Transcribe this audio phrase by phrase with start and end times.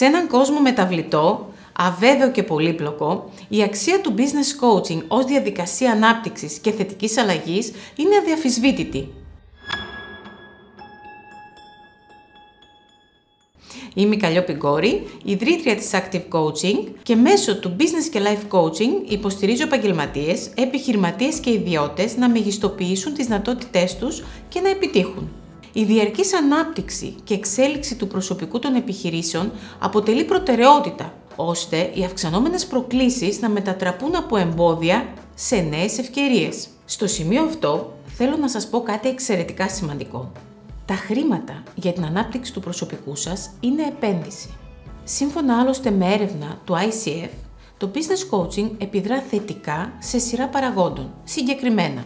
[0.00, 6.58] Σε έναν κόσμο μεταβλητό, αβέβαιο και πολύπλοκο, η αξία του business coaching ως διαδικασία ανάπτυξης
[6.58, 9.08] και θετικής αλλαγής είναι αδιαφυσβήτητη.
[13.94, 19.10] Είμαι η Καλλιόπη Γκόρη, ιδρύτρια της Active Coaching και μέσω του Business και Life Coaching
[19.10, 25.39] υποστηρίζω επαγγελματίες, επιχειρηματίες και ιδιώτες να μεγιστοποιήσουν τις δυνατότητές τους και να επιτύχουν.
[25.72, 33.40] Η διαρκής ανάπτυξη και εξέλιξη του προσωπικού των επιχειρήσεων αποτελεί προτεραιότητα, ώστε οι αυξανόμενες προκλήσεις
[33.40, 36.68] να μετατραπούν από εμπόδια σε νέες ευκαιρίες.
[36.84, 40.32] Στο σημείο αυτό θέλω να σας πω κάτι εξαιρετικά σημαντικό.
[40.86, 44.54] Τα χρήματα για την ανάπτυξη του προσωπικού σας είναι επένδυση.
[45.04, 47.30] Σύμφωνα άλλωστε με έρευνα του ICF,
[47.76, 52.04] το business coaching επιδρά θετικά σε σειρά παραγόντων, συγκεκριμένα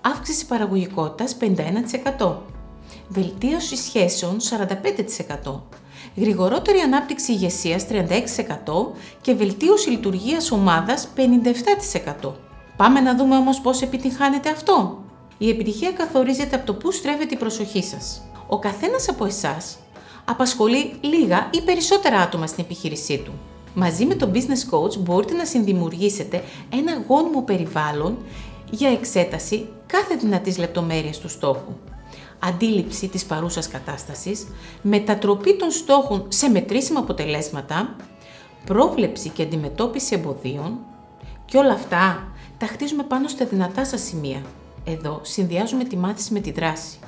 [0.00, 1.36] αύξηση παραγωγικότητας
[2.18, 2.36] 51%,
[3.12, 4.36] βελτίωση σχέσεων
[5.44, 5.60] 45%,
[6.16, 7.94] γρηγορότερη ανάπτυξη ηγεσίας 36%
[9.20, 11.08] και βελτίωση λειτουργίας ομάδας
[12.22, 12.32] 57%.
[12.76, 15.02] Πάμε να δούμε όμως πώς επιτυγχάνεται αυτό.
[15.38, 18.22] Η επιτυχία καθορίζεται από το πού στρέφεται η προσοχή σας.
[18.48, 19.78] Ο καθένας από εσάς
[20.24, 23.32] απασχολεί λίγα ή περισσότερα άτομα στην επιχείρησή του.
[23.74, 28.18] Μαζί με το Business Coach μπορείτε να συνδημιουργήσετε ένα γόνιμο περιβάλλον
[28.70, 31.72] για εξέταση κάθε δυνατής λεπτομέρειας του στόχου.
[32.44, 34.46] Αντίληψη της παρούσας κατάστασης,
[34.82, 37.96] μετατροπή των στόχων σε μετρήσιμα αποτελέσματα,
[38.64, 40.78] πρόβλεψη και αντιμετώπιση εμποδίων
[41.44, 44.42] και όλα αυτά τα χτίζουμε πάνω στα δυνατά σας σημεία.
[44.84, 46.98] Εδώ συνδυάζουμε τη μάθηση με τη δράση.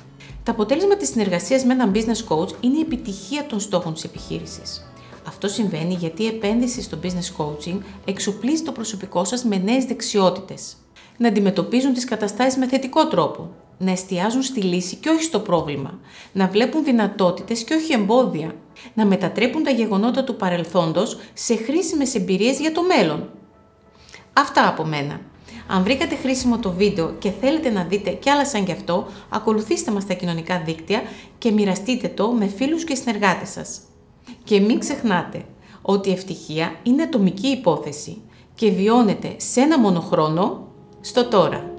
[0.43, 4.85] Το αποτέλεσμα της συνεργασίας με έναν business coach είναι η επιτυχία των στόχων της επιχείρησης.
[5.27, 10.75] Αυτό συμβαίνει γιατί η επένδυση στο business coaching εξοπλίζει το προσωπικό σας με νέες δεξιότητες.
[11.17, 15.99] Να αντιμετωπίζουν τις καταστάσεις με θετικό τρόπο, να εστιάζουν στη λύση και όχι στο πρόβλημα,
[16.31, 18.55] να βλέπουν δυνατότητες και όχι εμπόδια,
[18.93, 23.29] να μετατρέπουν τα γεγονότα του παρελθόντος σε χρήσιμες εμπειρίες για το μέλλον.
[24.33, 25.19] Αυτά από μένα.
[25.67, 29.91] Αν βρήκατε χρήσιμο το βίντεο και θέλετε να δείτε κι άλλα σαν γι' αυτό, ακολουθήστε
[29.91, 31.01] μας στα κοινωνικά δίκτυα
[31.37, 33.79] και μοιραστείτε το με φίλους και συνεργάτες σας.
[34.43, 35.45] Και μην ξεχνάτε
[35.81, 38.21] ότι η ευτυχία είναι ατομική υπόθεση
[38.55, 40.67] και βιώνεται σε ένα μόνο χρόνο
[41.01, 41.74] στο τώρα.